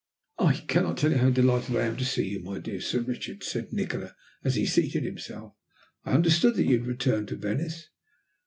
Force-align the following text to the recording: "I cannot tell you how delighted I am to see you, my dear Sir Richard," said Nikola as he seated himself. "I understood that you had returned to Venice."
"I 0.39 0.53
cannot 0.67 0.97
tell 0.97 1.11
you 1.11 1.19
how 1.19 1.29
delighted 1.29 1.75
I 1.75 1.85
am 1.85 1.95
to 1.97 2.05
see 2.05 2.27
you, 2.27 2.39
my 2.43 2.57
dear 2.57 2.81
Sir 2.81 3.01
Richard," 3.01 3.43
said 3.43 3.71
Nikola 3.71 4.15
as 4.43 4.55
he 4.55 4.65
seated 4.65 5.03
himself. 5.03 5.53
"I 6.05 6.13
understood 6.13 6.55
that 6.55 6.65
you 6.65 6.79
had 6.79 6.87
returned 6.87 7.27
to 7.27 7.35
Venice." 7.35 7.87